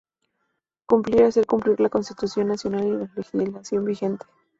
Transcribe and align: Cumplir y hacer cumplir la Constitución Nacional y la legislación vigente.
Cumplir 0.89 1.21
y 1.21 1.23
hacer 1.25 1.45
cumplir 1.45 1.79
la 1.79 1.89
Constitución 1.91 2.47
Nacional 2.47 2.87
y 2.87 2.89
la 2.89 3.11
legislación 3.35 3.85
vigente. 3.85 4.25